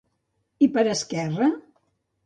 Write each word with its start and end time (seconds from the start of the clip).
I 0.67 0.71
per 0.79 0.85
a 0.87 0.95
Esquerra? 0.95 1.53